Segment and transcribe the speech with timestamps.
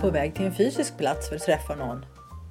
[0.00, 2.06] På väg till en fysisk plats för att träffa någon,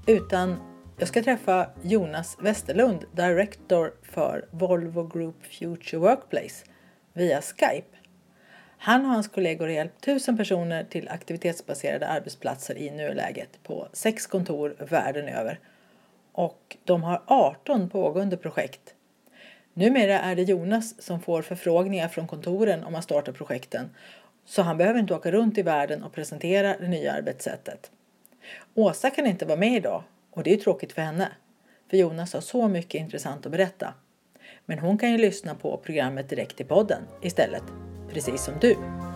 [0.07, 0.55] utan
[0.99, 6.65] jag ska träffa Jonas Westerlund, Director för Volvo Group Future Workplace,
[7.13, 7.97] via Skype.
[8.77, 14.27] Han och hans kollegor har hjälpt tusen personer till aktivitetsbaserade arbetsplatser i nuläget på sex
[14.27, 15.59] kontor världen över.
[16.31, 18.93] Och de har 18 pågående projekt.
[19.73, 23.89] Numera är det Jonas som får förfrågningar från kontoren om att starta projekten
[24.47, 27.91] så han behöver inte åka runt i världen och presentera det nya arbetssättet.
[28.73, 31.31] Åsa kan inte vara med idag och det är tråkigt för henne.
[31.89, 33.93] För Jonas har så mycket intressant att berätta.
[34.65, 37.63] Men hon kan ju lyssna på programmet direkt i podden istället,
[38.13, 39.06] precis som du.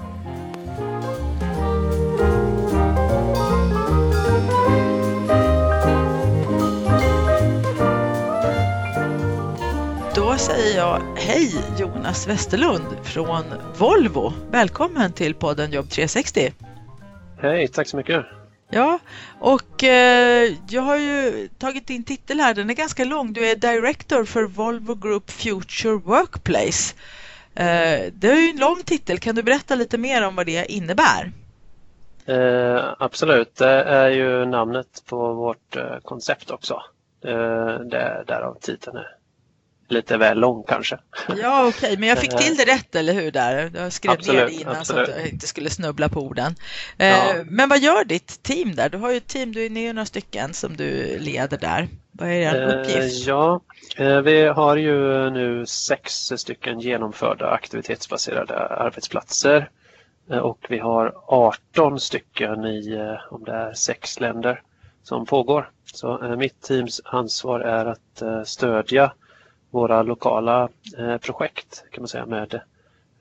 [10.42, 13.44] Säger jag hej Jonas Westerlund från
[13.78, 14.34] Volvo.
[14.52, 16.54] Välkommen till podden Jobb 360.
[17.38, 18.26] Hej, tack så mycket.
[18.70, 19.00] Ja,
[19.40, 23.34] och eh, jag har ju tagit din titel här, den är ganska lång.
[23.34, 26.96] Du är Director för Volvo Group Future Workplace.
[27.56, 30.72] Eh, det är ju en lång titel, kan du berätta lite mer om vad det
[30.72, 31.32] innebär?
[32.26, 36.82] Eh, absolut, det är ju namnet på vårt eh, koncept också.
[37.26, 39.21] Eh, det, därav titeln är
[39.92, 40.98] lite väl lång kanske.
[41.28, 41.98] Ja okej, okay.
[41.98, 43.72] men jag fick till det rätt eller hur där?
[43.76, 45.08] Jag skrev absolut, ner det innan absolut.
[45.08, 46.56] så att jag inte skulle snubbla på orden.
[46.98, 47.34] Eh, ja.
[47.46, 48.90] Men vad gör ditt team där?
[48.90, 51.88] Du har ju ett team, du är några stycken som du leder där.
[52.12, 53.28] Vad är er eh, uppgift?
[53.28, 53.62] Ja,
[53.98, 59.70] eh, vi har ju nu sex stycken genomförda aktivitetsbaserade arbetsplatser
[60.42, 64.62] och vi har 18 stycken i, om det är sex länder,
[65.04, 65.70] som pågår.
[65.94, 69.12] Så mitt teams ansvar är att stödja
[69.72, 72.62] våra lokala eh, projekt kan man säga med,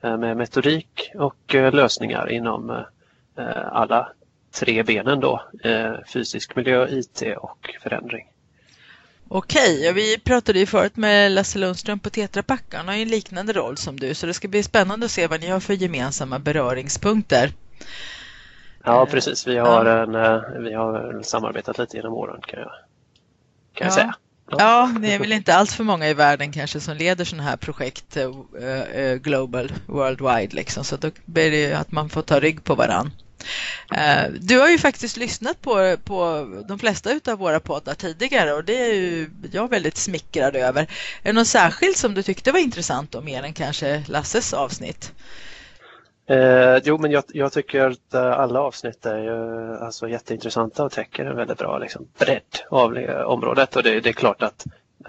[0.00, 2.84] eh, med metodik och eh, lösningar inom
[3.72, 4.08] alla
[4.52, 5.42] tre benen då,
[6.12, 8.26] fysisk miljö, IT och förändring.
[9.28, 12.62] Okej, vi pratade ju förut med Lasse Lundström på Tetra Pak.
[12.72, 15.26] Han har ju en liknande roll som du så det ska bli spännande att se
[15.26, 17.52] vad ni har för gemensamma beröringspunkter.
[18.84, 19.46] Ja, precis.
[19.46, 22.72] Vi har, en, vi har samarbetat lite genom åren kan jag,
[23.74, 24.14] kan jag säga.
[24.58, 27.56] Ja, det är väl inte allt för många i världen kanske som leder sådana här
[27.56, 30.84] projekt uh, global, worldwide liksom.
[30.84, 33.10] Så då blir det att man får ta rygg på varann.
[33.92, 38.64] Uh, du har ju faktiskt lyssnat på, på de flesta av våra poddar tidigare och
[38.64, 40.82] det är ju jag väldigt smickrad över.
[40.82, 40.88] Är
[41.22, 45.12] det något särskilt som du tyckte var intressant och mer än kanske Lasses avsnitt?
[46.30, 50.92] Eh, jo, men jag, jag, tycker att eh, alla avsnitt är ju alltså jätteintressanta och
[50.92, 53.76] täcker en väldigt bra liksom, bredd av eh, området.
[53.76, 54.66] Och det, det, är klart att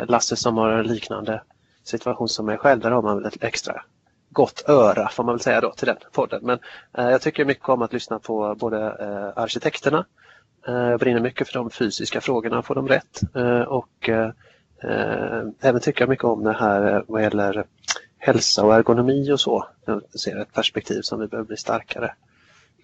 [0.07, 1.41] Lasse som har en liknande
[1.83, 3.83] situation som mig själv, där har man väl ett extra
[4.31, 6.41] gott öra får man väl säga då till den podden.
[6.43, 6.59] Men
[6.97, 10.05] eh, jag tycker mycket om att lyssna på både eh, arkitekterna,
[10.67, 14.31] eh, jag brinner mycket för de fysiska frågorna, får de rätt eh, och eh,
[14.83, 17.65] eh, även tycker jag mycket om det här eh, vad gäller
[18.21, 19.67] hälsa och ergonomi och så.
[19.85, 22.13] Jag ser ett perspektiv som vi behöver bli starkare.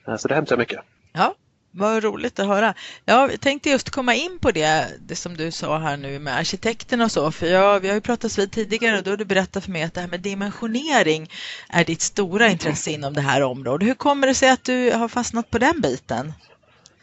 [0.07, 0.79] Eh, så det hämtar jag mycket.
[1.13, 1.35] Ja,
[1.71, 2.73] vad roligt att höra.
[3.05, 7.03] Jag tänkte just komma in på det, det som du sa här nu med arkitekterna
[7.03, 9.63] och så, för jag, vi har ju pratat vid tidigare och då har du berättat
[9.63, 11.31] för mig att det här med dimensionering
[11.69, 13.87] är ditt stora intresse inom det här området.
[13.87, 16.33] Hur kommer det sig att du har fastnat på den biten?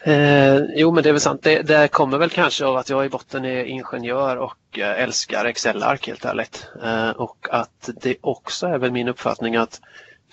[0.07, 1.43] Eh, jo men det är väl sant.
[1.43, 5.45] Det, det, kommer väl kanske av att jag i botten är ingenjör och eh, älskar
[5.45, 6.69] Excel-ark helt ärligt.
[6.83, 9.81] Eh, och att det också är väl min uppfattning att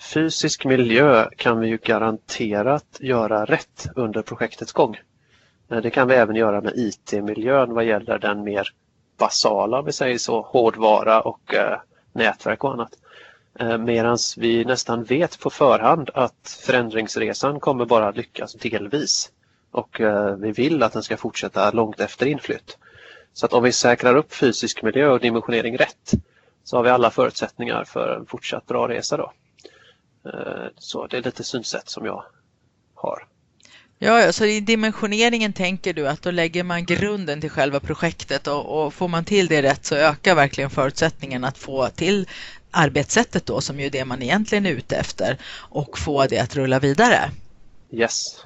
[0.00, 4.98] fysisk miljö kan vi ju garanterat göra rätt under projektets gång.
[5.70, 8.68] Eh, det kan vi även göra med IT-miljön vad gäller den mer
[9.18, 11.78] basala, om vi säger så, hårdvara och eh,
[12.12, 12.92] nätverk och annat.
[13.58, 19.30] Eh, Medan vi nästan vet på förhand att förändringsresan kommer bara lyckas delvis
[19.72, 22.78] och eh, vi vill att den ska fortsätta långt efter inflytt.
[23.32, 26.12] Så att om vi säkrar upp fysisk miljö och dimensionering rätt
[26.64, 29.32] så har vi alla förutsättningar för en fortsatt bra resa då.
[30.30, 32.24] Eh, så det är lite synsätt som jag
[32.94, 33.26] har.
[33.98, 38.84] Ja, så i dimensioneringen tänker du att då lägger man grunden till själva projektet och,
[38.84, 42.28] och får man till det rätt så ökar verkligen förutsättningen att få till
[42.70, 46.56] arbetssättet då som ju är det man egentligen är ute efter och få det att
[46.56, 47.30] rulla vidare.
[47.92, 48.44] Yes.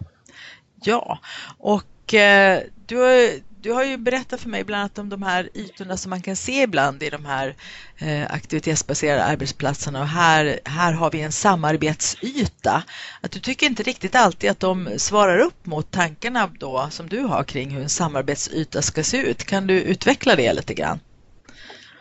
[0.82, 1.18] Ja,
[1.58, 5.48] och eh, du har du har ju berättat för mig bland annat om de här
[5.54, 7.54] ytorna som man kan se ibland i de här
[7.98, 12.82] eh, aktivitetsbaserade arbetsplatserna och här, här har vi en samarbetsyta.
[13.20, 17.20] Att du tycker inte riktigt alltid att de svarar upp mot tankarna då som du
[17.20, 19.44] har kring hur en samarbetsyta ska se ut.
[19.44, 21.00] Kan du utveckla det lite grann?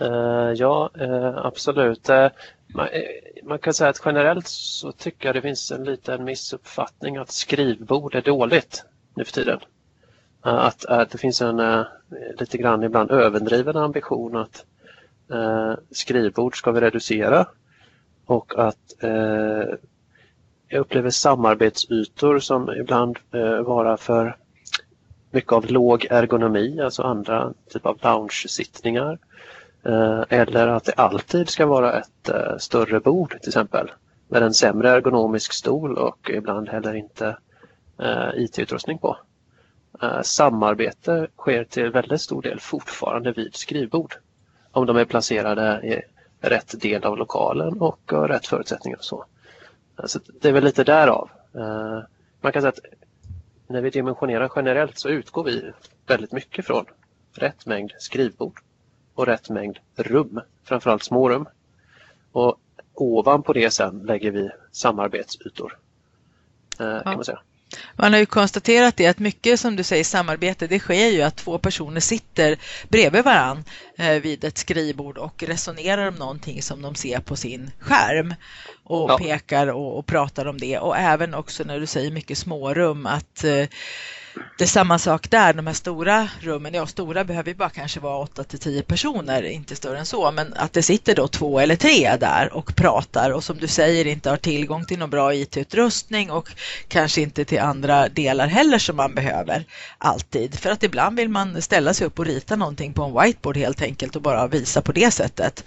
[0.02, 2.10] Uh, ja, uh, absolut.
[2.10, 2.28] Uh,
[2.76, 3.02] man, eh,
[3.44, 8.16] man, kan säga att generellt så tycker jag det finns en liten missuppfattning att skrivbord
[8.16, 8.84] är dåligt
[9.16, 9.60] nu för tiden.
[10.46, 11.86] Eh, att, att det finns en
[12.40, 14.66] lite grann ibland överdriven ambition att
[15.32, 17.48] eh, skrivbord ska vi reducera
[18.26, 19.76] och att eh,
[20.68, 23.18] jag upplever samarbetsytor som ibland
[23.66, 24.38] vara för
[25.32, 29.18] mycket av låg ergonomi, alltså andra typer av loungesittningar.
[29.86, 33.92] Eh, eller att det alltid ska vara ett eh, större bord till exempel
[34.28, 37.38] med en sämre ergonomisk stol och ibland heller inte
[38.00, 39.18] eh, IT-utrustning på.
[40.24, 44.16] Samarbete sker till väldigt stor del fortfarande vid skrivbord.
[44.72, 46.02] Om de är placerade i
[46.48, 48.98] rätt del av lokalen och har rätt förutsättningar.
[48.98, 49.26] Och så.
[50.06, 51.30] Så det är väl lite därav.
[52.42, 52.80] Man kan säga att
[53.68, 55.72] när vi dimensionerar generellt så utgår vi
[56.08, 56.86] väldigt mycket från
[57.34, 58.60] rätt mängd skrivbord
[59.16, 61.48] och rätt mängd rum, framförallt små rum.
[62.32, 62.60] Och
[62.94, 65.78] ovanpå det sen lägger vi samarbetsytor.
[66.78, 67.40] Kan man säga.
[67.96, 71.36] Man har ju konstaterat det att mycket som du säger samarbete det sker ju att
[71.36, 72.58] två personer sitter
[72.90, 73.64] bredvid varann
[73.98, 78.34] eh, vid ett skrivbord och resonerar om någonting som de ser på sin skärm
[78.84, 79.18] och ja.
[79.18, 83.44] pekar och, och, pratar om det och även också när du säger mycket smårum att
[83.44, 83.68] eh,
[84.58, 88.00] det är samma sak där, de här stora rummen, ja stora behöver ju bara kanske
[88.00, 91.60] vara 8 till 10 personer, inte större än så, men att det sitter då två
[91.60, 95.34] eller tre där och pratar och som du säger inte har tillgång till någon bra
[95.34, 96.52] IT-utrustning och
[96.88, 99.66] kanske inte till andra delar heller som man behöver
[99.98, 100.60] alltid.
[100.60, 103.82] För att ibland vill man ställa sig upp och rita någonting på en whiteboard helt
[103.82, 105.64] enkelt och bara visa på det sättet.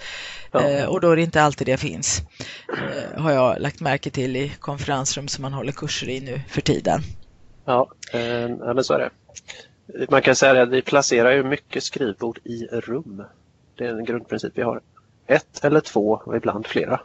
[0.52, 0.68] Ja.
[0.68, 2.22] Eh, och då är det inte alltid det finns,
[2.68, 6.60] eh, har jag lagt märke till i konferensrum som man håller kurser i nu för
[6.60, 7.02] tiden.
[7.68, 9.10] Ja, eh, men så är det.
[10.10, 13.22] Man kan säga att vi placerar ju mycket skrivbord i rum.
[13.74, 14.80] Det är en grundprincip vi har.
[15.26, 17.00] Ett eller två och ibland flera.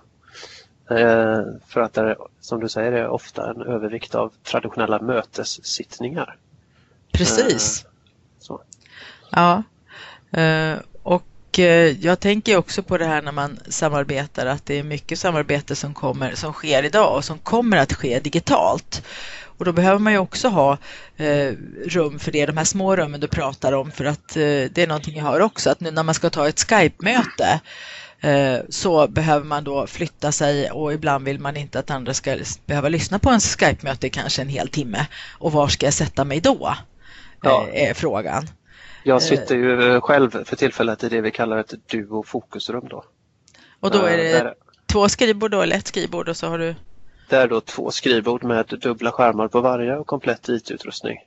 [0.90, 5.02] Eh, för att det är, som du säger, det är ofta en övervikt av traditionella
[5.02, 6.36] mötessittningar.
[7.12, 7.86] Precis.
[7.86, 7.90] Eh.
[9.32, 9.64] Ja.
[11.54, 15.20] Och eh, jag tänker också på det här när man samarbetar att det är mycket
[15.20, 19.04] samarbete som, kommer, som sker idag och som kommer att ske digitalt.
[19.58, 20.78] Och då behöver man ju också ha
[21.18, 21.52] eh,
[21.86, 24.88] rum för det, de här små rummen du pratar om för att eh, det är
[24.88, 27.60] någonting jag hör också att nu när man ska ta ett Skype-möte
[28.22, 32.38] eh, så behöver man då flytta sig och ibland vill man inte att andra ska
[32.66, 35.06] behöva lyssna på en Skype-möte kanske en hel timme.
[35.38, 36.76] Och var ska jag sätta mig då?
[37.42, 37.68] Ja.
[37.74, 38.48] Eh, är frågan.
[39.04, 43.04] Jag sitter ju själv för tillfället i det vi kallar ett duo fokusrum då.
[43.80, 44.54] Och då är det Där...
[44.86, 46.76] två skrivbord då eller ett skrivbord och så har du
[47.30, 51.18] det är då två skrivbord med dubbla skärmar på varje och komplett IT-utrustning.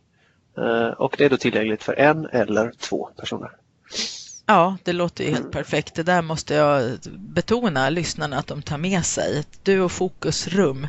[0.58, 3.50] Eh, och det är då tillgängligt för en eller två personer.
[4.46, 5.52] Ja, det låter ju helt mm.
[5.52, 5.94] perfekt.
[5.94, 9.38] Det där måste jag betona lyssnarna att de tar med sig.
[9.38, 10.88] Ett duo fokusrum Eh,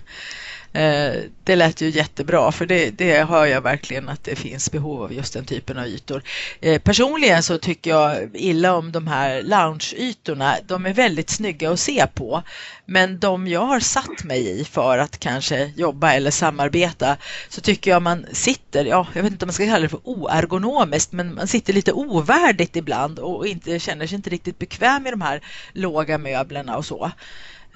[0.78, 5.04] Eh, det lät ju jättebra för det, det hör jag verkligen att det finns behov
[5.04, 6.24] av just den typen av ytor.
[6.62, 10.56] Eh, personligen så tycker jag illa om de här loungeytorna.
[10.68, 12.44] De är väldigt snygga att se på.
[12.86, 17.18] Men de jag har satt mig i för att kanske jobba eller samarbeta
[17.50, 20.00] så tycker jag man sitter, ja jag vet inte om man ska kalla det för
[20.04, 25.12] oergonomiskt, men man sitter lite ovärdigt ibland och inte, känner sig inte riktigt bekväm i
[25.12, 25.42] de här
[25.74, 27.12] låga möblerna och så.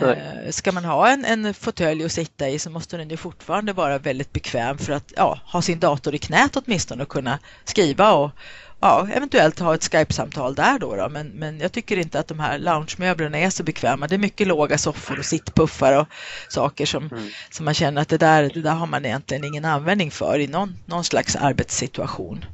[0.06, 0.54] Nej.
[0.54, 3.98] Ska man ha en, en fåtölj att sitta i så måste den ju fortfarande vara
[3.98, 8.32] väldigt bekväm för att ja, ha sin dator i knät åtminstone och kunna skriva och
[8.82, 11.10] ja, eventuellt ha ett Skype-samtal där då, då.
[11.10, 14.08] Men, men jag tycker inte att de här loungemöblerna är så bekväma.
[14.08, 16.08] Det är mycket låga soffor och sittpuffar och
[16.50, 17.30] saker som, mm.
[17.50, 20.48] som man känner att det där, det där har man egentligen ingen användning för i
[20.48, 22.46] någon, någon slags arbetssituation.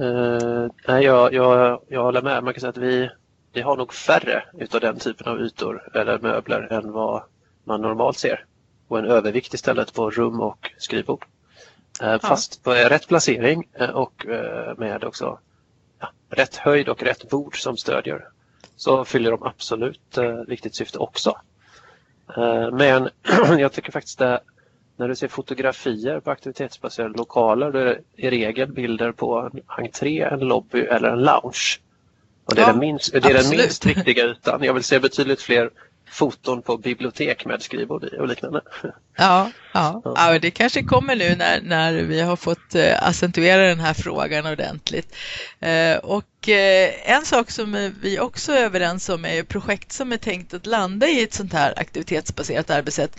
[0.00, 2.44] Uh, nej, jag, jag, jag håller med.
[2.44, 3.10] Man kan säga att vi,
[3.58, 7.22] vi har nog färre utav den typen av ytor eller möbler än vad
[7.64, 8.44] man normalt ser.
[8.88, 11.24] Och en övervikt istället på rum och skrivbord.
[12.02, 12.18] Eh, ja.
[12.18, 15.38] Fast på rätt placering eh, och eh, med också
[16.00, 18.28] ja, rätt höjd och rätt bord som stödjer
[18.76, 21.38] så fyller de absolut viktigt syfte också.
[22.72, 23.08] Men
[23.58, 24.42] jag tycker faktiskt att
[24.96, 29.60] när du ser fotografier på aktivitetsbaserade lokaler då är det i regel bilder på en
[29.66, 31.80] entré, en lobby eller en lounge.
[32.48, 34.62] Och det är, ja, den, minst, det är den minst viktiga ytan.
[34.62, 35.70] Jag vill se betydligt fler
[36.10, 38.60] foton på bibliotek med skrivbord i och liknande.
[39.20, 40.02] Ja, ja.
[40.04, 44.46] ja det kanske kommer nu när, när vi har fått eh, accentuera den här frågan
[44.46, 45.14] ordentligt.
[45.60, 50.16] Eh, och eh, en sak som vi också är överens om är projekt som är
[50.16, 53.18] tänkt att landa i ett sånt här aktivitetsbaserat arbetssätt.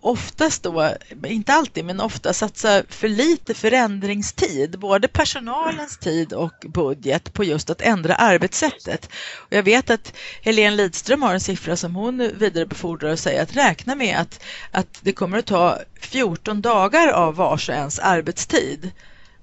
[0.00, 0.90] Oftast då,
[1.26, 7.70] inte alltid, men ofta satsa för lite förändringstid, både personalens tid och budget på just
[7.70, 9.08] att ändra arbetssättet.
[9.36, 10.12] Och jag vet att
[10.42, 14.98] Helene Lidström har en siffra som hon vidarebefordrar och säger att räkna med att, att
[15.00, 18.90] det kommer att ta 14 dagar av vars och ens arbetstid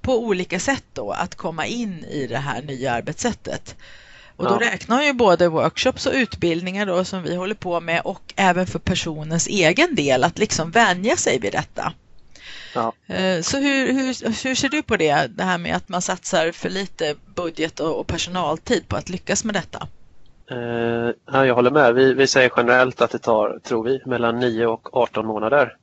[0.01, 3.75] på olika sätt då att komma in i det här nya arbetssättet.
[4.35, 4.71] Och då ja.
[4.71, 8.79] räknar ju både workshops och utbildningar då som vi håller på med och även för
[8.79, 11.93] personens egen del att liksom vänja sig vid detta.
[12.75, 12.93] Ja.
[13.07, 16.51] Eh, så hur, hur, hur ser du på det, det här med att man satsar
[16.51, 19.87] för lite budget och personaltid på att lyckas med detta?
[20.51, 21.93] Uh, ja, jag håller med.
[21.95, 25.77] Vi, vi säger generellt att det tar, tror vi, mellan 9 och 18 månader.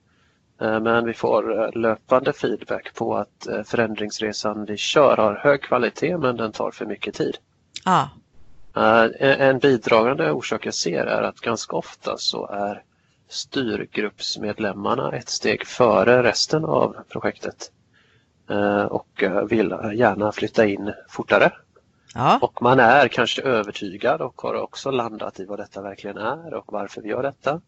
[0.63, 6.19] Uh, men vi får uh, löpande feedback på att förändringsresan vi kör har hög kvalitet
[6.19, 7.37] men den tar för mycket tid.
[7.85, 8.07] Ah.
[9.21, 12.83] En bidragande orsak jag ser är att ganska ofta så är
[13.29, 17.73] styrgruppsmedlemmarna ett steg före resten av projektet
[18.89, 21.53] och vill gärna flytta in fortare
[22.15, 22.39] Ja.
[22.43, 26.73] Och man är kanske övertygad och har också landat i vad detta verkligen är och
[26.73, 27.61] varför vi gör detta.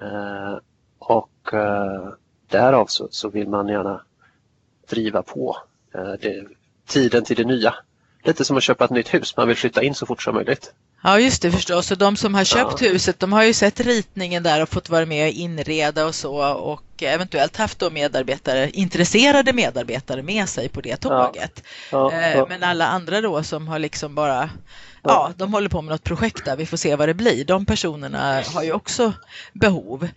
[0.00, 0.58] Eh,
[0.98, 2.08] och eh,
[2.50, 4.02] därav så, så, vill man gärna
[4.88, 5.56] driva på
[5.94, 6.46] eh, det,
[6.86, 7.74] tiden till det nya.
[8.24, 10.74] Lite som att köpa ett nytt hus, man vill flytta in så fort som möjligt.
[11.06, 12.88] Ja just det förstås och de som har köpt ja.
[12.88, 16.44] huset de har ju sett ritningen där och fått vara med och inreda och så
[16.54, 21.62] och eventuellt haft då medarbetare, intresserade medarbetare med sig på det tåget.
[21.92, 22.12] Ja.
[22.12, 24.50] Ja, eh, Men alla andra då som har liksom bara
[25.02, 27.44] Ja, de håller på med något projekt där, vi får se vad det blir.
[27.44, 29.12] De personerna har ju också
[29.52, 30.08] behov.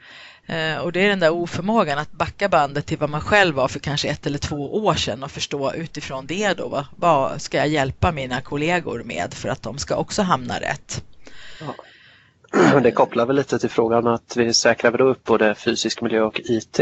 [0.49, 3.67] Eh, och det är den där oförmågan att backa bandet till vad man själv var
[3.67, 7.57] för kanske ett eller två år sedan och förstå utifrån det då vad, vad ska
[7.57, 11.03] jag hjälpa mina kollegor med för att de ska också hamna rätt.
[11.59, 12.79] Ja.
[12.83, 16.41] Det kopplar väl lite till frågan att vi säkrar väl upp både fysisk miljö och
[16.43, 16.79] IT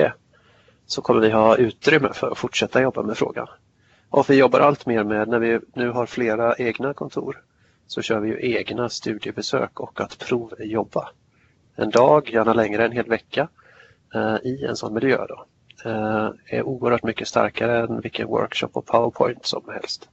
[0.86, 3.48] så kommer vi ha utrymme för att fortsätta jobba med frågan.
[4.10, 7.42] Och vi jobbar allt mer med, när vi nu har flera egna kontor,
[7.88, 11.10] så kör vi ju egna studiebesök och att provjobba
[11.78, 13.48] en dag, gärna längre, en hel vecka
[14.16, 15.46] eh, i en sån miljö då,
[15.90, 20.10] eh, är oerhört mycket starkare än vilken workshop och powerpoint som helst.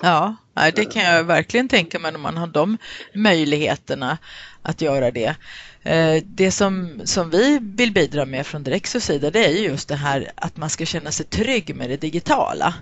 [0.00, 0.36] Ja,
[0.74, 2.78] det kan jag verkligen tänka mig när man har de
[3.14, 4.18] möjligheterna
[4.62, 5.34] att göra det.
[5.82, 9.96] Eh, det som, som vi vill bidra med från Direxos sida det är just det
[9.96, 12.74] här att man ska känna sig trygg med det digitala.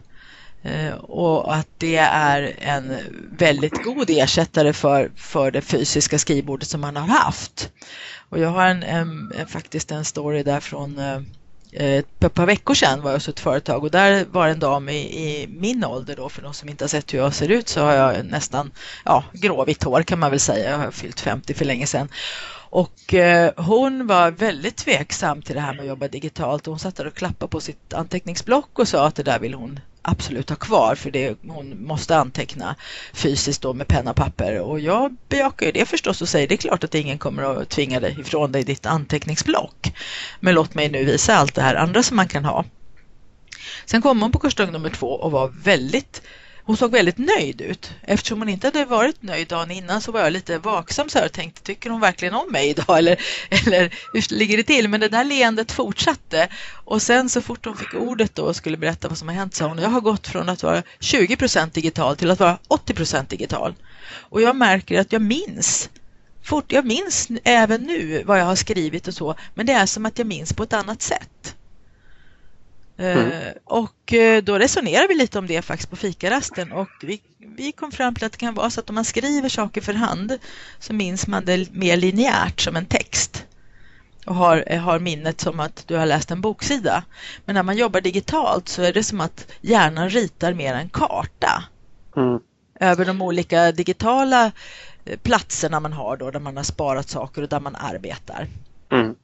[1.00, 2.96] Och att det är en
[3.38, 7.70] väldigt god ersättare för, för det fysiska skrivbordet som man har haft.
[8.30, 11.20] Och jag har en, en, en eh, faktiskt en story där från eh,
[11.72, 14.88] eh ett par veckor sedan var jag hos ett företag och där var en dam
[14.88, 17.68] i, i, min ålder då, för de som inte har sett hur jag ser ut
[17.68, 18.70] så har jag nästan
[19.04, 20.70] ja, gråvitt hår kan man väl säga.
[20.70, 22.08] Jag har fyllt 50 för länge sedan.
[22.70, 26.66] Och eh, hon var väldigt tveksam till det här med att jobba digitalt.
[26.66, 29.54] och Hon satt där och klappade på sitt anteckningsblock och sa att det där vill
[29.54, 32.76] hon absolut ha kvar för det, hon måste anteckna
[33.12, 34.61] fysiskt då med penna och papper.
[34.61, 37.69] Och jag bejakar ju det förstås och säger det är klart att ingen kommer att
[37.69, 39.92] tvinga dig ifrån dig ditt anteckningsblock.
[40.40, 42.64] Men låt mig nu visa allt det här andra som man kan ha.
[43.85, 46.23] Sen kom hon på kursdag nummer två och var väldigt
[46.70, 47.90] hon såg väldigt nöjd ut.
[48.02, 51.26] Eftersom hon inte hade varit nöjd dagen innan så var jag lite vaksam så här
[51.26, 53.16] och tänkte, tycker hon verkligen om mig idag eller,
[53.66, 54.88] eller hur ligger det till?
[54.88, 56.48] Men det där leendet fortsatte
[56.84, 59.54] och sen så fort hon fick ordet då och skulle berätta vad som har hänt
[59.54, 63.74] sa hon, jag har gått från att vara 20% digital till att vara 80% digital.
[64.14, 65.90] Och jag märker att jag minns
[66.42, 70.06] fort, jag minns även nu vad jag har skrivit och så, men det är som
[70.06, 71.54] att jag minns på ett annat sätt.
[73.00, 73.33] Mm.
[73.33, 77.73] Eh, och eh, då resonerade vi lite om det faktiskt på fikarasten och vi, vi
[77.73, 80.38] kom fram till att det kan vara så att om man skriver saker för hand
[80.78, 83.47] så minns man det mer linjärt som en text
[84.26, 87.04] och har, eh, har minnet som att du har läst en boksida.
[87.45, 91.64] Men när man jobbar digitalt så är det som att hjärnan ritar mer en karta
[92.16, 92.40] mm.
[92.80, 94.52] över de olika digitala
[95.23, 98.47] platserna man har då där man har sparat saker och där man arbetar.
[98.92, 99.14] Mm.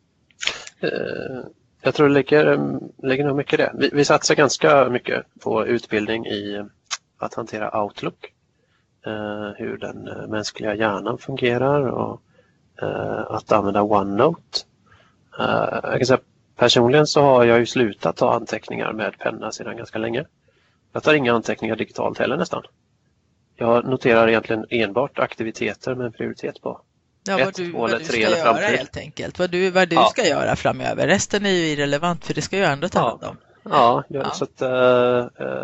[1.86, 3.72] Jag tror det ligger, eh, ligger nog mycket i det.
[3.74, 6.64] Vi, vi satsar ganska mycket på utbildning i eh,
[7.18, 8.32] att hantera Outlook.
[9.06, 12.20] Eh, hur den eh, mänskliga hjärnan fungerar och
[12.82, 14.58] eh, att använda OneNote.
[15.38, 16.20] Eh, jag kan säga,
[16.56, 20.24] personligen så har jag ju slutat ta anteckningar med penna sedan ganska länge.
[20.92, 22.62] Jag tar inga anteckningar digitalt heller nästan.
[23.56, 26.80] Jag noterar egentligen enbart aktiviteter med prioritet på.
[27.26, 29.38] Ja, vad du, vad du ska göra helt enkelt.
[29.38, 30.08] Vad du, vad du ja.
[30.10, 31.06] ska göra framöver.
[31.06, 33.36] Resten är ju irrelevant för det ska ju andra ta hand om.
[33.70, 34.68] Ja, ja, så att, uh,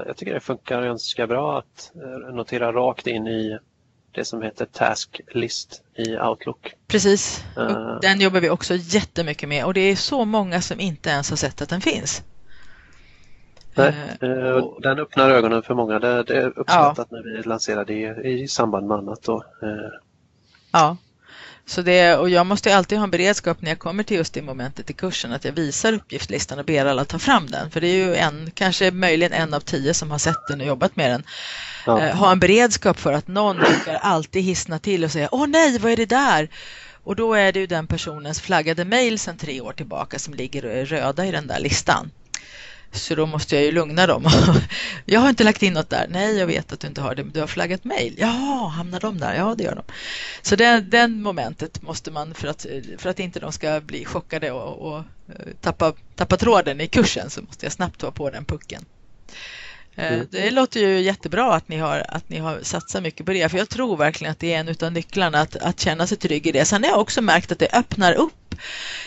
[0.07, 3.59] jag tycker det funkar ganska bra att uh, notera rakt in i
[4.13, 6.75] det som heter Task List i Outlook.
[6.87, 11.11] Precis, uh, den jobbar vi också jättemycket med och det är så många som inte
[11.11, 12.23] ens har sett att den finns.
[13.75, 15.99] Nej, uh, den öppnar ögonen för många.
[15.99, 17.17] Det, det är uppskattat ja.
[17.17, 19.23] när vi lanserade det i, i samband med annat.
[19.23, 19.45] Då.
[20.73, 20.97] Ja,
[21.67, 24.43] så det, och jag måste alltid ha en beredskap när jag kommer till just det
[24.43, 27.71] momentet i kursen att jag visar uppgiftslistan och ber alla ta fram den.
[27.71, 30.67] För det är ju en, kanske möjligen en av tio som har sett den och
[30.67, 31.25] jobbat med den.
[31.87, 32.01] Ja.
[32.01, 35.79] Eh, ha en beredskap för att någon brukar alltid hissna till och säga Åh nej,
[35.79, 36.49] vad är det där?
[37.05, 40.87] Och då är det ju den personens flaggade mejl sedan tre år tillbaka som ligger
[40.87, 42.11] röda i den där listan.
[42.93, 44.27] Så då måste jag ju lugna dem.
[45.07, 46.07] jag har inte lagt in något där.
[46.11, 48.15] Nej, jag vet att du inte har det, men du har flaggat mejl.
[48.19, 49.35] Ja, hamnar de där?
[49.35, 49.83] Ja, det gör de.
[50.43, 52.67] Så det den momentet måste man, för att,
[52.99, 57.31] för att inte de ska bli chockade och, och eh, tappa, tappa tråden i kursen,
[57.31, 58.85] så måste jag snabbt vara på den pucken.
[59.97, 60.27] Eh, mm.
[60.31, 63.59] Det låter ju jättebra att ni, har, att ni har satsat mycket på det, för
[63.59, 66.53] jag tror verkligen att det är en av nycklarna att, att känna sig trygg i
[66.53, 66.65] det.
[66.65, 68.55] Sen har jag också märkt att det öppnar upp,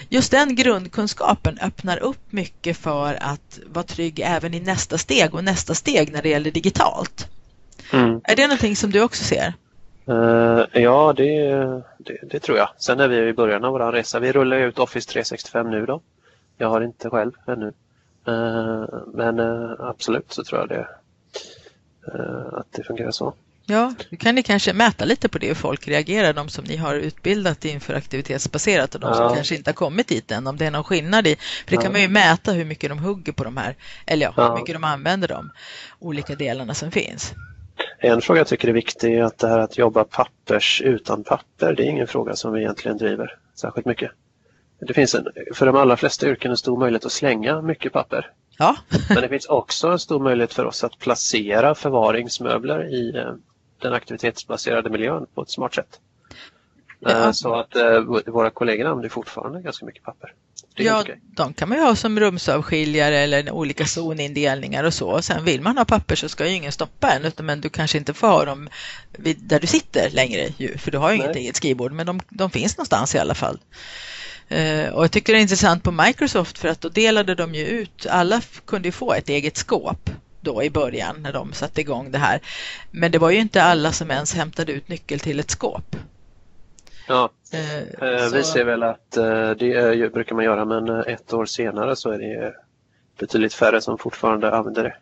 [0.10, 5.44] just den grundkunskapen öppnar upp mycket för att vara trygg även i nästa steg och
[5.44, 7.28] nästa steg när det gäller digitalt.
[7.94, 8.22] Mm.
[8.24, 9.54] Är det någonting som du också ser?
[10.10, 11.50] Uh, ja, det,
[11.98, 12.70] det, det, tror jag.
[12.78, 14.20] Sen är vi i början av vår resa.
[14.20, 16.02] Vi rullar ut Office 365 nu då.
[16.58, 17.74] Jag har inte själv ännu.
[18.28, 20.88] Eh, men eh, absolut så tror jag det,
[22.08, 23.34] eh, att det fungerar så.
[23.68, 26.76] Ja, då kan ni kanske mäta lite på det hur folk reagerar, de som ni
[26.78, 29.16] har utbildat inför aktivitetsbaserat och de ja.
[29.16, 31.36] som kanske inte har kommit dit än, om det är någon skillnad i.
[31.36, 31.92] För det kan ja.
[31.92, 34.50] man ju mäta hur mycket de hugger på de här, eller ja, ja.
[34.50, 35.52] hur mycket de använder de
[36.00, 37.34] olika delarna som finns.
[38.00, 41.74] En fråga jag tycker är viktig är att det här att jobba pappers utan papper,
[41.76, 44.12] det är ingen fråga som vi egentligen driver särskilt mycket.
[44.80, 48.32] Det finns en, för de allra flesta yrken en stor möjlighet att slänga mycket papper.
[48.58, 48.76] Ja.
[49.10, 53.34] Men det finns också en stor möjlighet för oss att placera förvaringsmöbler i eh,
[53.82, 56.00] den aktivitetsbaserade miljön på ett smart sätt.
[57.00, 57.10] Ja.
[57.10, 60.34] Eh, så att eh, våra kollegor använder fortfarande ganska mycket papper.
[60.78, 65.22] Ja, de kan man ju ha som rumsavskiljare eller olika zonindelningar och så.
[65.22, 68.14] Sen vill man ha papper så ska ju ingen stoppa en, men du kanske inte
[68.14, 68.70] får ha dem
[69.38, 72.78] där du sitter längre, för du har ju inget eget skrivbord, men de, de finns
[72.78, 73.60] någonstans i alla fall.
[74.50, 77.66] Eh, och jag tycker det är intressant på Microsoft för att då delade de ju
[77.66, 80.10] ut, alla kunde ju få ett eget skåp
[80.42, 82.40] då i början när de satte igång det här.
[82.92, 85.96] Men det var ju inte alla som ens hämtade ut nyckel till ett skåp.
[87.08, 91.46] Ja, eh, eh vi ser väl att eh, det brukar man göra men ett år
[91.46, 92.54] senare så är det
[93.20, 94.96] betydligt färre som fortfarande använder det.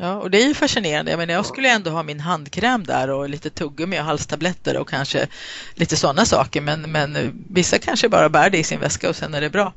[0.00, 1.10] Ja, och det är ju fascinerande.
[1.10, 4.88] Jag menar, jag skulle ändå ha min handkräm där och lite tuggummi och halstabletter och
[4.88, 5.26] kanske
[5.74, 6.60] lite sådana saker.
[6.60, 9.72] Men, men vissa kanske bara bär det i sin väska och sen är det bra.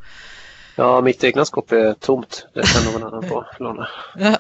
[0.76, 2.48] Ja, mitt egna skåp är tomt.
[2.54, 3.88] Det kan någon annan få låna.
[4.20, 4.38] Ja.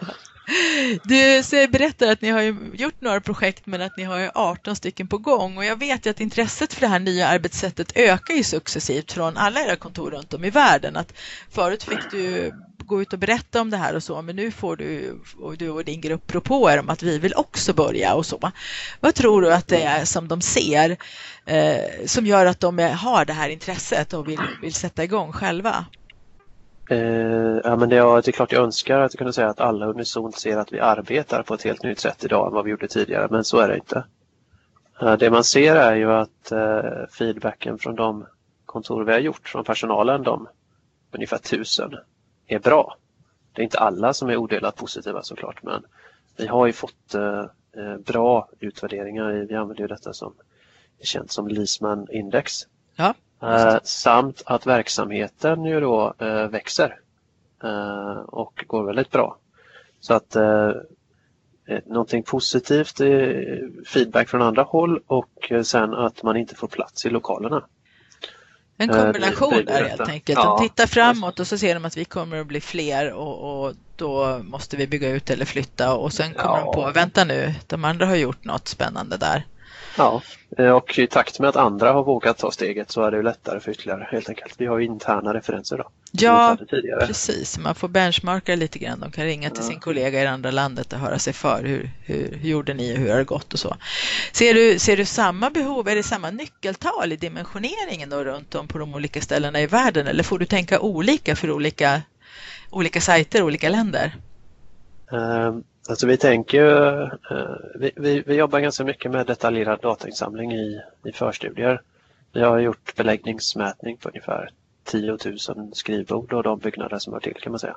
[1.03, 2.41] Du berättar att ni har
[2.73, 6.09] gjort några projekt men att ni har 18 stycken på gång och jag vet ju
[6.09, 10.33] att intresset för det här nya arbetssättet ökar ju successivt från alla era kontor runt
[10.33, 10.95] om i världen.
[10.95, 11.13] Att
[11.51, 12.51] förut fick du
[12.91, 15.69] gå ut och berätta om det här och så, men nu får du och, du
[15.69, 18.51] och din grupp propåer om att vi vill också börja och så.
[18.99, 20.97] Vad tror du att det är som de ser
[21.45, 25.85] eh, som gör att de har det här intresset och vill, vill sätta igång själva?
[26.89, 29.59] Eh, ja, men det, är, det är klart jag önskar att jag kunde säga att
[29.59, 32.71] alla unisont ser att vi arbetar på ett helt nytt sätt idag än vad vi
[32.71, 34.03] gjorde tidigare, men så är det inte.
[35.01, 38.25] Eh, det man ser är ju att eh, feedbacken från de
[38.65, 40.47] kontor vi har gjort, från personalen, de
[41.11, 41.91] ungefär tusen,
[42.55, 42.97] är bra.
[43.53, 45.83] Det är inte alla som är odelat positiva såklart men
[46.37, 47.45] vi har ju fått eh,
[47.77, 49.31] eh bra utvärderingar.
[49.31, 50.33] Vi använder ju detta som
[50.99, 52.67] är känt som Leasman Index.
[52.95, 56.13] Ja, eh, samt att verksamheten ju då
[56.49, 56.99] växer
[58.25, 59.37] och går väldigt bra.
[59.99, 60.35] Så att
[61.85, 62.97] någonting positivt
[63.87, 67.65] feedback från andra håll och sen att man inte får plats i lokalerna.
[68.81, 70.39] En eh, kombination det, det, där helt enkelt.
[70.39, 73.73] De tittar framåt och så ser de att vi kommer att bli fler och, och
[73.95, 76.65] då måste vi bygga ut eller flytta och sen kommer ja.
[76.65, 79.45] de på, vänta nu, de andra har gjort något spännande där.
[79.97, 80.21] Ja,
[80.57, 83.59] eh, och i takt med att andra har vågat ta steget så är det lättare
[83.59, 84.53] för ytterligare helt enkelt.
[84.57, 85.89] Vi har ju interna referenser då.
[86.11, 86.57] Ja,
[86.99, 87.59] precis.
[87.59, 88.99] Man får benchmarka lite grann.
[88.99, 89.69] De kan ringa till ja.
[89.69, 91.63] sin kollega i det andra landet och höra sig för.
[91.63, 93.77] Hur, hur, hur gjorde ni och hur har det gått och så.
[94.31, 98.67] Ser du, ser du samma behov, är det samma nyckeltal i dimensioneringen då runt om
[98.67, 102.01] på de olika ställena i världen eller får du tänka olika för olika,
[102.69, 104.15] olika sajter, olika länder?
[105.11, 106.65] Um, alltså vi tänker
[107.31, 111.81] uh, vi, vi, vi, jobbar ganska mycket med detaljerad datainsamling i, i förstudier.
[112.33, 114.49] Vi har gjort beläggningsmätning på ungefär
[114.83, 115.19] 10 000
[115.73, 117.75] skrivbord och de byggnader som hör till kan man säga.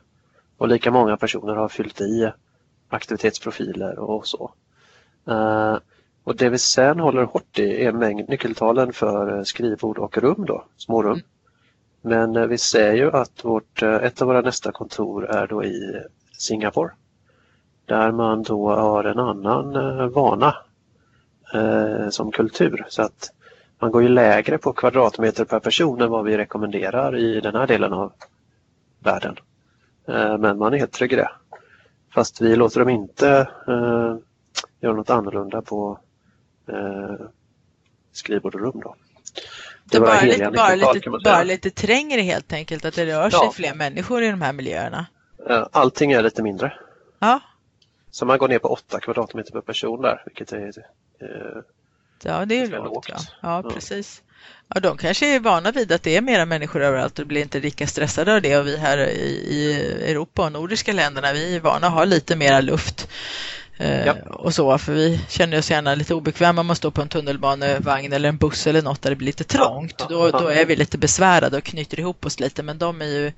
[0.57, 2.31] Och lika många personer har fyllt i
[2.89, 4.53] aktivitetsprofiler och så.
[5.29, 5.79] Uh,
[6.25, 10.65] och det vi sen håller hårt i är mängd nyckeltalen för skrivbord och rum då,
[10.77, 11.13] smårum.
[11.13, 11.25] Mm.
[12.03, 15.65] Men uh, vi ser ju att vårt, uh, ett av våra nästa kontor är då
[15.65, 16.03] i
[16.39, 16.91] Singapore.
[17.87, 19.73] Där man då har en annan
[20.13, 20.57] vana
[22.11, 22.87] som kultur.
[22.89, 23.31] Så att
[23.79, 27.67] man går ju lägre på kvadratmeter per person än vad vi rekommenderar i den här
[27.67, 28.13] delen av
[28.99, 29.37] världen.
[30.09, 31.31] Eh, men man är helt trygg i det.
[32.15, 34.17] Fast vi låter dem inte eh,
[34.81, 35.99] göra något annorlunda på
[36.69, 37.27] eh,
[38.13, 38.81] skrivbord och rum.
[38.85, 38.95] Då.
[39.85, 43.41] Det är bara, lite, bara, lite, bara lite trängre helt enkelt, att det rör sig
[43.43, 43.53] ja.
[43.55, 45.07] fler människor i de här miljöerna.
[45.71, 46.73] Allting är lite mindre.
[47.19, 47.41] Ja.
[48.15, 50.73] Så man går ner på 8 kvadratmeter per person där, vilket är
[51.21, 51.63] eh,
[52.23, 52.85] Ja, det är lågt.
[52.85, 53.09] lågt.
[53.09, 53.19] Ja.
[53.43, 54.23] ja, precis.
[54.75, 57.61] Ja, de kanske är vana vid att det är mera människor överallt och blir inte
[57.61, 59.75] lika stressade av det och vi här i,
[60.11, 63.09] Europa och nordiska länderna vi är vana att ha lite mera luft.
[63.77, 64.15] Eh, ja.
[64.29, 68.13] och så, för vi känner oss gärna lite obekväma om man står på en tunnelbanevagn
[68.13, 69.95] eller en buss eller något där det blir lite trångt.
[69.99, 73.07] Ja, då, då är vi lite besvärade och knyter ihop oss lite, men de är
[73.07, 73.33] ju,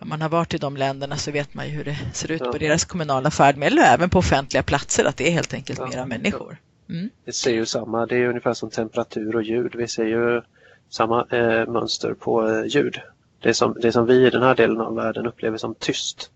[0.00, 2.42] om man har varit i de länderna så vet man ju hur det ser ut
[2.42, 6.06] på deras kommunala färdmedel och även på offentliga platser, att det är helt enkelt mera
[6.06, 6.58] människor.
[6.88, 7.10] Mm.
[7.24, 9.74] Vi ser ju samma, det är ungefär som temperatur och ljud.
[9.74, 10.42] Vi ser ju
[10.90, 13.00] samma eh, mönster på eh, ljud.
[13.40, 16.30] Det som, det som vi i den här delen av världen upplever som tyst,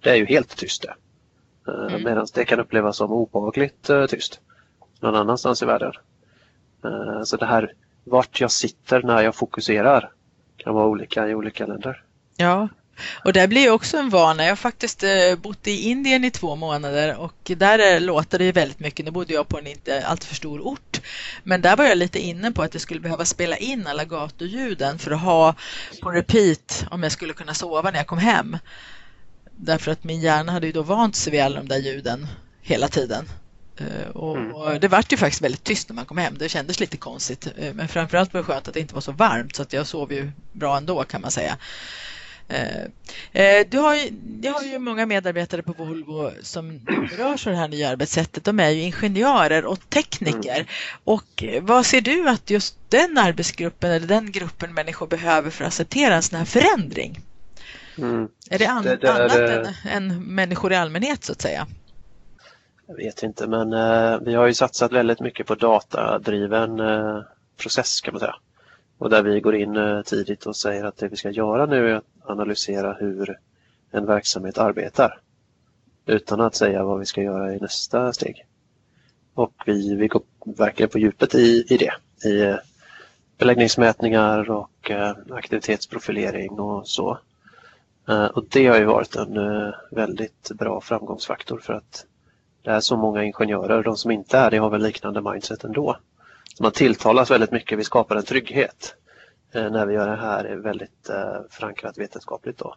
[0.00, 0.94] det är ju helt tyst det.
[1.68, 2.02] Eh, mm.
[2.04, 4.40] Medan det kan upplevas som obehagligt eh, tyst
[5.00, 5.92] någon annanstans i världen.
[6.84, 7.72] Eh, så det här
[8.04, 10.10] vart jag sitter när jag fokuserar
[10.56, 12.02] kan vara olika i olika länder.
[12.36, 12.68] Ja,
[13.24, 14.42] och det blir också en vana.
[14.42, 15.04] Jag har faktiskt
[15.38, 19.04] bott i Indien i två månader och där låter det väldigt mycket.
[19.04, 21.00] Nu bodde jag på en inte alltför stor ort.
[21.42, 24.98] Men där var jag lite inne på att jag skulle behöva spela in alla gatuljuden
[24.98, 25.54] för att ha
[26.02, 28.56] på repeat om jag skulle kunna sova när jag kom hem.
[29.64, 32.26] Därför att min hjärna hade ju då vant sig vid alla de där ljuden
[32.62, 33.28] hela tiden.
[33.76, 34.54] Eh, och, mm.
[34.54, 36.34] och, det vart ju faktiskt väldigt tyst när man kom hem.
[36.38, 37.48] Det kändes lite konstigt.
[37.58, 39.86] Eh, men framförallt var det skönt att det inte var så varmt så att jag
[39.86, 41.56] sov ju bra ändå kan man säga.
[43.32, 47.58] Eh, du har, ju, du har ju många medarbetare på Volvo som berörs av det
[47.58, 48.44] här nya arbetssättet.
[48.44, 50.54] De är ju ingenjörer och tekniker.
[50.54, 50.66] Mm.
[51.04, 55.68] Och vad ser du att just den arbetsgruppen eller den gruppen människor behöver för att
[55.68, 57.20] acceptera en sån här förändring?
[57.98, 58.28] Mm.
[58.50, 61.66] Är det, an, det, det annat är, än, än människor i allmänhet så att säga?
[62.86, 67.22] Jag vet inte men eh, vi har ju satsat väldigt mycket på datadriven eh,
[67.56, 68.34] process kan man säga.
[68.98, 71.90] Och där vi går in eh, tidigt och säger att det vi ska göra nu
[71.90, 73.38] är att analysera hur
[73.90, 75.20] en verksamhet arbetar.
[76.06, 78.46] Utan att säga vad vi ska göra i nästa steg.
[79.34, 81.92] Och vi, vi går verkligen på djupet i, i det.
[82.28, 82.56] I eh,
[83.38, 87.18] beläggningsmätningar och eh, aktivitetsprofilering och så.
[88.08, 92.06] Eh, och det har ju varit en eh, väldigt bra framgångsfaktor för att
[92.62, 95.96] det är så många ingenjörer, de som inte är det har väl liknande mindset ändå.
[96.54, 98.94] Så man tilltalas väldigt mycket, vi skapar en trygghet
[99.52, 101.10] eh, när vi gör det här är väldigt
[101.50, 102.58] förankrat vetenskapligt.
[102.58, 102.74] Då.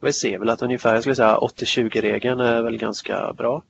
[0.00, 3.62] Vi ser väl att ungefär 80-20-regeln är väl ganska bra.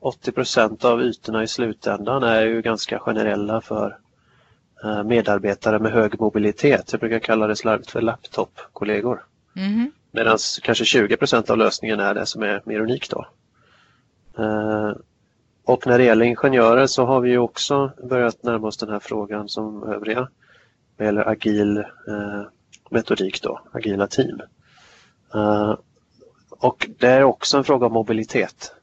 [0.00, 3.98] 80% av ytorna i slutändan är ju ganska generella för
[5.04, 6.92] medarbetare med hög mobilitet.
[6.92, 9.24] Jag brukar kalla det slarvigt för laptopkollegor.
[9.56, 9.92] Mm.
[10.14, 13.10] Medan kanske 20% av lösningen är det som är mer unikt.
[13.10, 13.26] Då.
[14.38, 14.92] Eh,
[15.64, 19.48] och när det gäller ingenjörer så har vi också börjat närma oss den här frågan
[19.48, 20.28] som övriga.
[20.96, 22.42] Vad gäller agil eh,
[22.90, 24.40] metodik då, agila team.
[25.34, 25.76] Eh,
[26.50, 28.74] och det är också en fråga om mobilitet.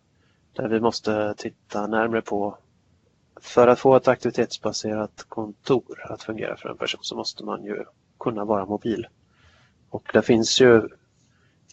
[0.53, 2.57] Där vi måste titta närmre på
[3.41, 7.83] för att få ett aktivitetsbaserat kontor att fungera för en person så måste man ju
[8.19, 9.07] kunna vara mobil.
[9.89, 10.87] Och det finns ju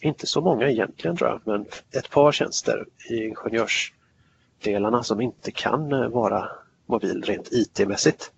[0.01, 5.91] inte så många egentligen tror jag, men ett par tjänster i ingenjörsdelarna som inte kan
[5.91, 6.49] eh, vara
[6.85, 8.31] mobil rent IT-mässigt.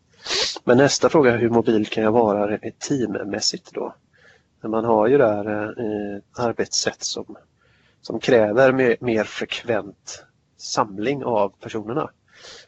[0.63, 3.95] Men nästa fråga är hur mobil kan jag vara teammässigt då?
[4.61, 7.37] Man har ju där eh, arbetssätt som,
[8.01, 10.23] som kräver mer, mer frekvent
[10.57, 12.09] samling av personerna.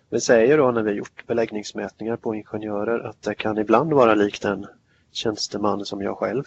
[0.10, 4.46] Vi säger då när vi gjort beläggningsmätningar på ingenjörer att det kan ibland vara likt
[4.46, 4.68] en
[5.12, 6.44] tjänsteman som jag själv.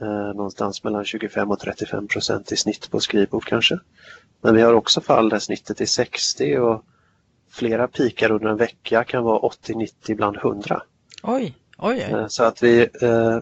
[0.00, 3.78] Eh, någonstans mellan 25 och 35 procent i snitt på skrivbord kanske.
[4.40, 6.84] Men vi har också fall där snittet är 60 och
[7.50, 10.82] flera pikar under en vecka kan vara 80, 90, ibland 100.
[11.22, 12.20] Oj, oj, oj.
[12.20, 13.38] Eh, så att vi, eh,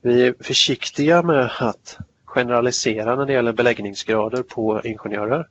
[0.00, 5.48] vi är försiktiga med att generalisera när det gäller beläggningsgrader på ingenjörer.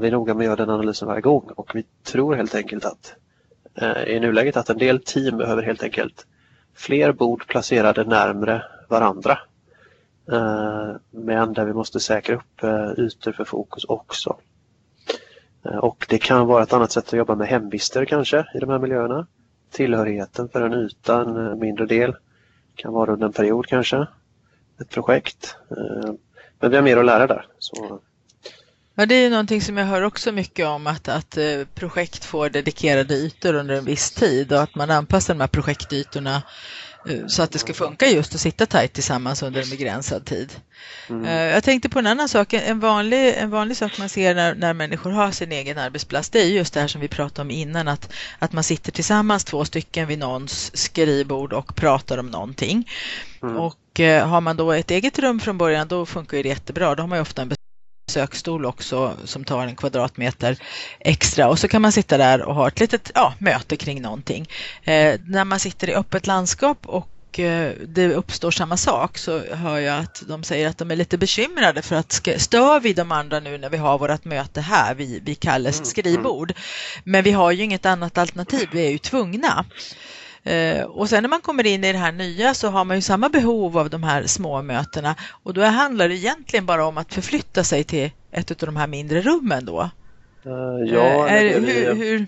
[0.00, 2.84] Vi är noga med att göra den analysen varje gång och vi tror helt enkelt
[2.84, 3.14] att
[4.06, 6.26] i nuläget att en del team behöver helt enkelt
[6.74, 9.38] fler bord placerade närmre varandra.
[10.32, 14.36] Eh, men där vi måste säkra upp eh, ytor för fokus också.
[15.64, 18.70] Eh, och det kan vara ett annat sätt att jobba med hemvister kanske i de
[18.70, 19.26] här miljöerna.
[19.70, 22.16] Tillhörigheten för en yta, en mindre del,
[22.74, 24.06] kan vara under en period kanske.
[24.80, 25.56] Ett projekt.
[26.60, 27.46] Men vi har mer att lära där.
[27.58, 28.00] Så
[28.94, 31.38] Ja, det är någonting som jag hör också mycket om att, att
[31.74, 36.42] projekt får dedikerade ytor under en viss tid och att man anpassar de här projektytorna
[37.26, 40.52] så att det ska funka just att sitta tajt tillsammans under en begränsad tid.
[41.08, 41.24] Mm.
[41.24, 42.52] Eh, jag tänkte på en annan sak.
[42.52, 46.40] En vanlig, en vanlig sak man ser när, när människor har sin egen arbetsplats det
[46.40, 49.64] är just det här som vi pratade om innan att, att man sitter tillsammans två
[49.64, 52.88] stycken vid någons skrivbord och pratar om någonting.
[53.42, 53.56] Mm.
[53.56, 56.94] Och eh, har man då ett eget rum från början då funkar det jättebra.
[56.94, 57.48] Då har man ju ofta en
[58.10, 60.56] sökstol också som tar en kvadratmeter
[61.00, 64.48] extra och så kan man sitta där och ha ett litet ja, möte kring någonting.
[64.82, 69.78] Eh, när man sitter i öppet landskap och eh, det uppstår samma sak så hör
[69.78, 73.40] jag att de säger att de är lite bekymrade för att stör vi de andra
[73.40, 76.52] nu när vi har vårt möte här vid, vid Kalles mm, skrivbord.
[77.04, 79.64] Men vi har ju inget annat alternativ, vi är ju tvungna.
[80.44, 83.02] Eh, och sen när man kommer in i det här nya så har man ju
[83.02, 87.14] samma behov av de här små mötena och då handlar det egentligen bara om att
[87.14, 89.90] förflytta sig till ett av de här mindre rummen då.
[90.46, 90.52] Uh,
[90.94, 92.26] ja, är, det, hur, hur...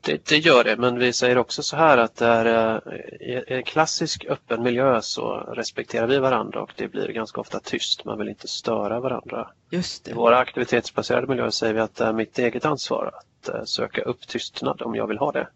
[0.00, 2.80] Det, det, gör det, men vi säger också så här att det är,
[3.22, 8.04] i en klassisk öppen miljö så respekterar vi varandra och det blir ganska ofta tyst.
[8.04, 9.50] Man vill inte störa varandra.
[9.70, 10.10] Just det.
[10.10, 14.28] I våra aktivitetsbaserade miljöer säger vi att det är mitt eget ansvar att söka upp
[14.28, 15.48] tystnad om jag vill ha det.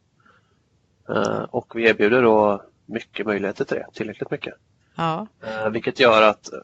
[1.09, 4.55] Eh, och vi erbjuder då mycket möjligheter till det, tillräckligt mycket.
[4.97, 5.27] Ja.
[5.43, 6.59] Eh, vilket gör att eh,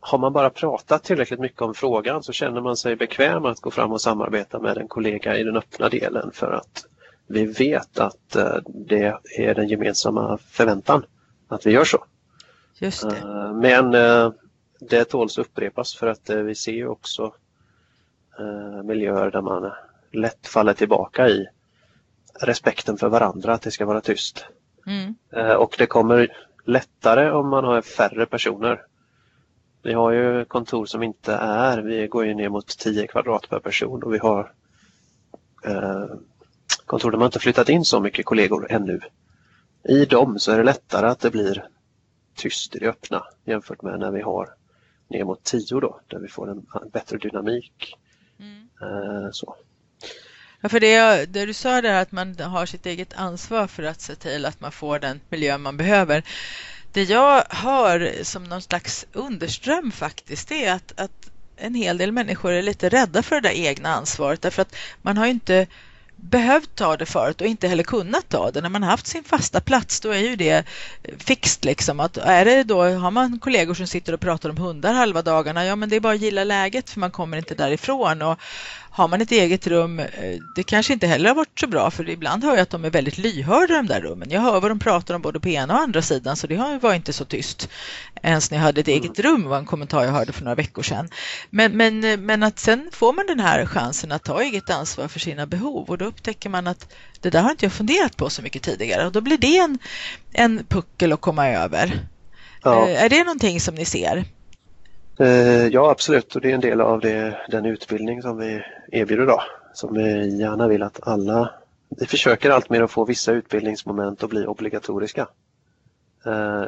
[0.00, 3.70] har man bara pratat tillräckligt mycket om frågan så känner man sig bekväm att gå
[3.70, 6.86] fram och samarbeta med en kollega i den öppna delen för att
[7.26, 11.04] vi vet att det är den gemensamma förväntan
[11.48, 12.04] att vi gör så.
[12.74, 13.52] Just det.
[13.54, 13.90] Men
[14.80, 17.32] det tåls upprepas för att vi ser också
[18.84, 19.72] miljöer där man
[20.12, 21.46] lätt faller tillbaka i
[22.40, 24.46] respekten för varandra, att det ska vara tyst.
[24.86, 25.14] Mm.
[25.32, 28.82] Eh, och det kommer lättare om man har färre personer.
[29.82, 33.60] Vi har ju kontor som inte är, vi går ju ner mot 10 kvadrat per
[33.60, 34.52] person och vi har
[35.64, 36.06] eh,
[36.86, 39.00] kontor där man inte flyttat in så mycket kollegor ännu.
[39.84, 41.68] I dem så är det lättare att det blir
[42.34, 44.54] tyst i det öppna jämfört med när vi har
[45.08, 47.96] ner mot 10 då, där vi får en bättre dynamik.
[48.38, 48.68] Mm.
[48.82, 49.56] Eh, så.
[50.60, 54.00] Ja, för det, det du sa där att man har sitt eget ansvar för att
[54.00, 56.22] se till att man får den miljö man behöver.
[56.92, 62.52] Det jag hör som någon slags underström faktiskt är att, att en hel del människor
[62.52, 65.66] är lite rädda för det där egna ansvaret därför att man har ju inte
[66.16, 68.60] behövt ta det förut och inte heller kunnat ta det.
[68.60, 70.66] När man har haft sin fasta plats då är ju det
[71.18, 71.64] fixt.
[71.64, 72.00] Liksom.
[72.00, 75.64] Att är det då, har man kollegor som sitter och pratar om hundar halva dagarna,
[75.64, 78.22] ja men det är bara att gilla läget för man kommer inte därifrån.
[78.22, 78.38] Och
[78.90, 80.06] har man ett eget rum, eh,
[80.54, 82.90] det kanske inte heller har varit så bra för ibland hör jag att de är
[82.90, 84.30] väldigt lyhörda de där rummen.
[84.30, 86.94] Jag hör vad de pratar om både på ena och andra sidan så det var
[86.94, 87.68] inte så tyst
[88.22, 90.82] ens när jag hade ett eget rum var en kommentar jag hörde för några veckor
[90.82, 91.08] sedan.
[91.50, 95.08] Men, men, eh, men att sen får man den här chansen att ta eget ansvar
[95.08, 98.30] för sina behov och då upptäcker man att det där har inte jag funderat på
[98.30, 99.78] så mycket tidigare och då blir det en,
[100.32, 102.08] en puckel att komma över.
[102.62, 102.88] Ja.
[102.88, 104.24] Eh, är det någonting som ni ser?
[105.20, 109.22] Eh, ja absolut och det är en del av det, den utbildning som vi erbjuder
[109.22, 109.42] idag.
[109.74, 111.50] Som vi gärna vill att alla,
[111.88, 115.28] vi försöker alltmer att få vissa utbildningsmoment att bli obligatoriska.
[116.26, 116.66] Eh,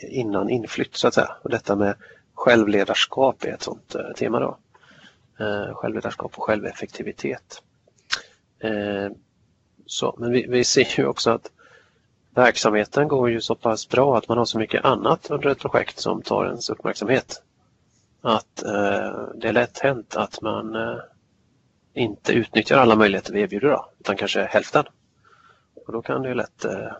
[0.00, 1.36] innan inflytt så att säga.
[1.42, 1.94] Och detta med
[2.34, 4.58] självledarskap är ett sådant eh, tema då.
[5.44, 7.62] Eh, självledarskap och själveffektivitet.
[8.58, 9.12] Eh,
[9.86, 11.50] så, men vi, vi ser ju också att
[12.34, 15.98] verksamheten går ju så pass bra att man har så mycket annat under ett projekt
[15.98, 17.42] som tar ens uppmärksamhet
[18.24, 20.98] att eh, det är lätt hänt att man eh,
[21.94, 24.84] inte utnyttjar alla möjligheter vi erbjuder då, utan kanske hälften.
[25.86, 26.92] Och då kan det lätt eh,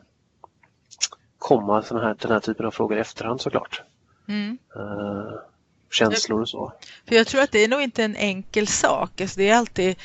[1.38, 3.82] komma såna här, den här typen av frågor i efterhand såklart.
[4.28, 4.58] Mm.
[4.76, 5.32] Eh,
[5.90, 6.72] känslor och så.
[7.08, 9.20] För Jag tror att det är nog inte en enkel sak.
[9.20, 9.96] Alltså det är alltid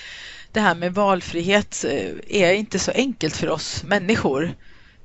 [0.51, 1.85] det här med valfrihet
[2.27, 4.53] är inte så enkelt för oss människor.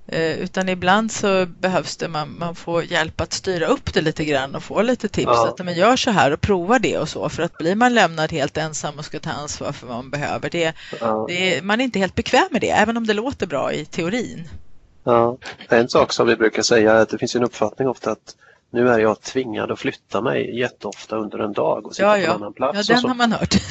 [0.07, 4.25] Eh, utan ibland så behövs det man, man får hjälp att styra upp det lite
[4.25, 5.27] grann och få lite tips.
[5.27, 5.49] Ja.
[5.49, 7.29] Att man gör så här och prova det och så.
[7.29, 10.51] För att blir man lämnad helt ensam och ska ta ansvar för vad man behöver.
[10.51, 11.25] Det, ja.
[11.29, 14.49] det, man är inte helt bekväm med det, även om det låter bra i teorin.
[15.05, 15.38] Ja,
[15.69, 18.37] en sak som vi brukar säga är att det finns en uppfattning ofta att
[18.71, 22.27] nu är jag tvingad att flytta mig jätteofta under en dag och sitta ja, ja.
[22.27, 22.88] på en annan plats.
[22.88, 23.55] Ja, den har man hört.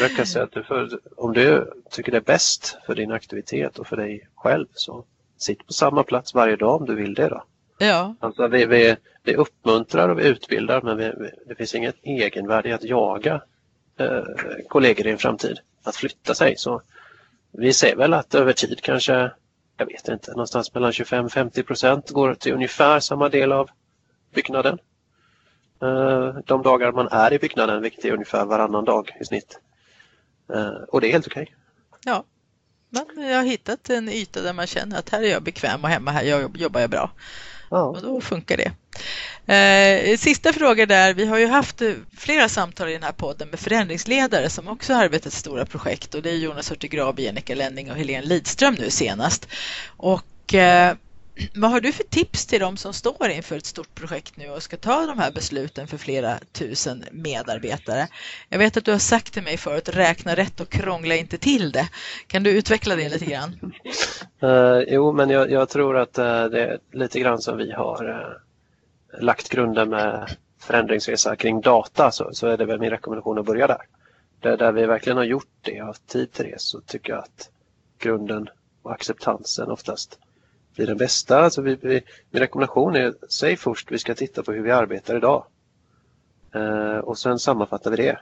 [0.00, 3.78] jag brukar säga att du för, om du tycker det är bäst för din aktivitet
[3.78, 5.04] och för dig själv så
[5.36, 7.44] sitt på samma plats varje dag om du vill det då.
[7.78, 8.14] Ja.
[8.20, 12.68] Alltså vi, vi, vi uppmuntrar och vi utbildar men vi, vi, det finns inget egenvärde
[12.68, 13.42] i att jaga
[13.96, 14.22] eh,
[14.68, 16.56] kollegor i en framtid att flytta sig.
[16.56, 16.82] Så
[17.52, 19.30] vi ser väl att över tid kanske,
[19.76, 23.70] jag vet inte, någonstans mellan 25-50 procent går till ungefär samma del av
[24.34, 24.78] byggnaden.
[25.82, 29.60] Eh, de dagar man är i byggnaden, vilket är ungefär varannan dag i snitt.
[30.54, 31.42] Eh, och det är helt okej.
[31.42, 31.54] Okay.
[32.04, 32.24] Ja,
[33.16, 35.88] men jag har hittat en yta där man känner att här är jag bekväm och
[35.90, 37.10] hemma här jobbar jag bra.
[37.70, 37.82] Ja.
[37.82, 38.72] Och då funkar det.
[39.46, 41.14] Eh, sista fråga där.
[41.14, 44.94] Vi har ju haft eh, flera samtal i den här podden med förändringsledare som också
[44.94, 48.90] har arbetat stora projekt och det är Jonas Hurtig Jenica Lenning och Helene Lidström nu
[48.90, 49.48] senast.
[49.96, 50.96] Och eh,
[51.54, 54.62] vad har du för tips till dem som står inför ett stort projekt nu och
[54.62, 58.08] ska ta de här besluten för flera tusen medarbetare?
[58.48, 61.72] Jag vet att du har sagt till mig förut, räkna rätt och krångla inte till
[61.72, 61.88] det.
[62.26, 63.72] Kan du utveckla det lite grann?
[64.42, 68.08] Uh, jo, men jag, jag tror att uh, det är lite grann som vi har
[68.08, 73.46] uh, lagt grunden med förändringsresa kring data så, så är det väl min rekommendation att
[73.46, 73.82] börja där.
[74.40, 77.22] Där, där vi verkligen har gjort det och haft tid till det så tycker jag
[77.22, 77.50] att
[77.98, 78.48] grunden
[78.82, 80.18] och acceptansen oftast
[80.74, 81.38] blir den bästa.
[81.38, 85.16] Alltså vi, vi, min rekommendation är, säg först vi ska titta på hur vi arbetar
[85.16, 85.44] idag.
[86.54, 88.18] Eh, och sen sammanfattar vi det.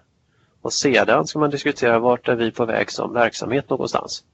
[0.60, 4.24] Och sedan ska man diskutera vart är vi på väg som verksamhet någonstans.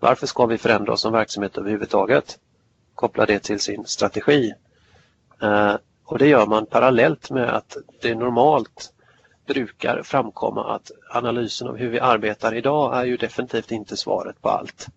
[0.00, 2.38] Varför ska vi förändra oss som verksamhet överhuvudtaget?
[2.94, 4.54] Koppla det till sin strategi.
[5.42, 8.92] Eh, och det gör man parallellt med att det normalt
[9.46, 14.48] brukar framkomma att analysen av hur vi arbetar idag är ju definitivt inte svaret på
[14.48, 14.88] allt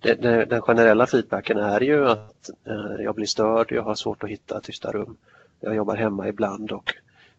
[0.00, 4.30] det, den generella feedbacken är ju att eh, jag blir störd, jag har svårt att
[4.30, 5.16] hitta tysta rum.
[5.60, 6.94] Jag jobbar hemma ibland och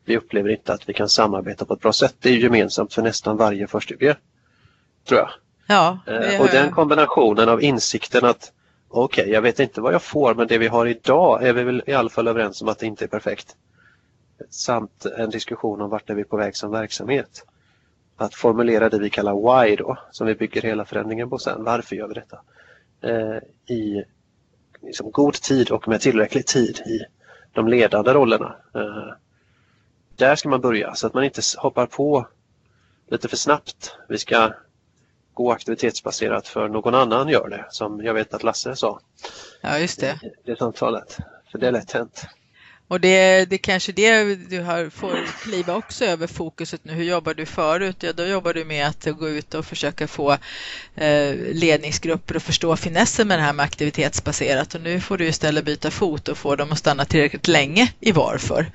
[0.05, 2.15] vi upplever inte att vi kan samarbeta på ett bra sätt.
[2.19, 4.15] Det är gemensamt för nästan varje förstudie,
[5.07, 5.29] tror jag.
[5.67, 8.51] Ja, eh, och den kombinationen av insikten att
[8.89, 11.63] okej, okay, jag vet inte vad jag får men det vi har idag är vi
[11.63, 13.55] väl i alla fall överens om att det inte är perfekt.
[14.49, 17.43] Samt en diskussion om vart är vi på väg som verksamhet
[18.17, 21.63] att formulera det vi kallar why då, som vi bygger hela förändringen på sen.
[21.63, 22.39] Varför gör vi detta?
[23.01, 24.03] Eh, I
[24.81, 26.99] liksom god tid och med tillräcklig tid i
[27.53, 28.55] de ledande rollerna.
[28.75, 29.13] Eh,
[30.15, 32.27] där ska man börja så att man inte hoppar på
[33.07, 33.95] lite för snabbt.
[34.09, 34.53] Vi ska
[35.33, 38.99] gå aktivitetsbaserat för någon annan gör det, som jag vet att Lasse sa.
[39.61, 40.19] Ja, just det.
[40.45, 41.17] Det samtalet.
[41.51, 42.25] För det är lätt hänt.
[42.87, 46.93] Och det, det kanske det du har, får kliva också över fokuset nu.
[46.93, 47.95] Hur jobbar du förut?
[47.99, 50.31] Ja, då jobbar du med att gå ut och försöka få
[50.95, 54.75] eh, ledningsgrupper att förstå finessen med det här med aktivitetsbaserat.
[54.75, 58.11] Och nu får du istället byta fot och få dem att stanna tillräckligt länge i
[58.11, 58.71] varför.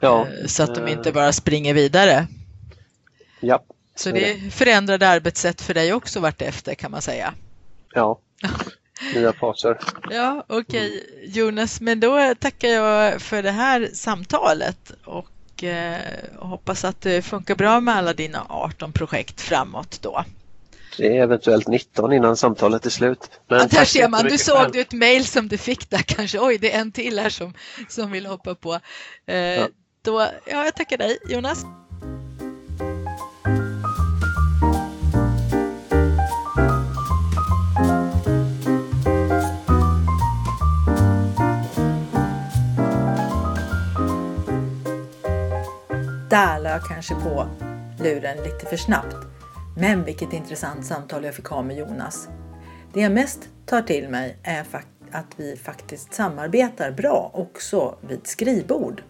[0.00, 1.14] Ja, eh, så att de inte eh.
[1.14, 2.26] bara springer vidare.
[3.40, 3.64] Ja.
[3.94, 7.34] Så det förändrade arbetssätt för dig också vart efter kan man säga.
[7.94, 8.20] Ja.
[9.14, 9.78] nya faser.
[10.10, 11.30] Ja, okej okay.
[11.30, 15.98] Jonas, men då tackar jag för det här samtalet och eh,
[16.38, 20.24] hoppas att det funkar bra med alla dina 18 projekt framåt då.
[20.96, 23.30] Det är eventuellt 19 innan samtalet är slut.
[23.48, 26.38] Men ja, där ser man, du såg du ett mejl som du fick där kanske.
[26.40, 27.54] Oj, det är en till här som,
[27.88, 28.80] som vill hoppa på.
[29.26, 29.68] Eh, ja.
[30.02, 31.64] Då, ja, jag tackar dig Jonas.
[46.70, 47.46] Jag kanske på
[47.98, 49.16] luren lite för snabbt.
[49.76, 52.28] Men vilket intressant samtal jag fick ha med Jonas.
[52.92, 54.64] Det jag mest tar till mig är
[55.10, 59.02] att vi faktiskt samarbetar bra också vid skrivbord.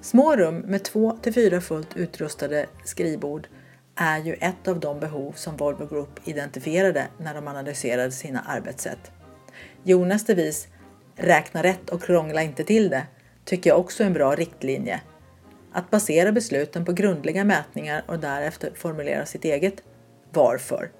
[0.00, 3.48] Små rum med två till fyra fullt utrustade skrivbord
[3.94, 9.10] är ju ett av de behov som Volvo Group identifierade när de analyserade sina arbetssätt.
[9.82, 10.68] Jonas devis
[11.16, 13.06] ”räkna rätt och krångla inte till det”
[13.44, 15.00] tycker jag också är en bra riktlinje
[15.72, 19.82] att basera besluten på grundliga mätningar och därefter formulera sitt eget
[20.32, 20.90] varför,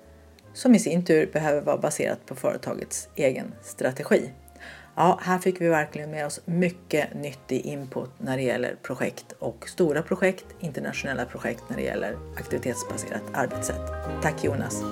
[0.52, 4.30] som i sin tur behöver vara baserat på företagets egen strategi.
[4.96, 9.68] Ja, här fick vi verkligen med oss mycket nyttig input när det gäller projekt och
[9.68, 13.82] stora projekt, internationella projekt när det gäller aktivitetsbaserat arbetssätt.
[14.22, 14.82] Tack Jonas!